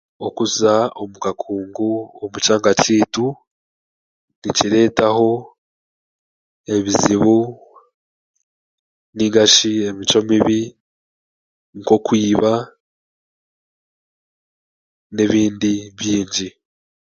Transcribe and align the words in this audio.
Okuza 0.27 0.73
omu 1.01 1.17
kakungu 1.23 1.89
omu 2.23 2.37
kyanga 2.43 2.71
kyaitu 2.81 3.27
nikireetaho 4.41 5.29
ebizibu 6.75 7.37
naingashi 9.15 9.71
emicwe 9.87 10.19
mibi 10.29 10.59
nk'okwiba 11.79 12.53
n'ebindi 15.13 15.73
bingi 15.97 16.49